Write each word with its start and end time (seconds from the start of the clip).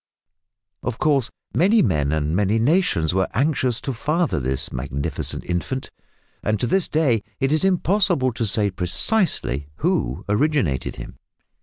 Of 0.81 0.97
course, 0.97 1.29
many 1.53 1.83
men 1.83 2.11
and 2.11 2.35
many 2.35 2.57
nations 2.57 3.13
were 3.13 3.27
anxious 3.35 3.79
to 3.81 3.93
father 3.93 4.39
this 4.39 4.71
magnificent 4.71 5.43
infant, 5.45 5.91
and 6.41 6.59
to 6.59 6.65
this 6.65 6.87
day 6.87 7.21
it 7.39 7.51
is 7.51 7.63
impossible 7.63 8.33
to 8.33 8.45
say 8.47 8.71
precisely 8.71 9.67
who 9.75 10.25
originated 10.27 10.95
him. 10.95 11.19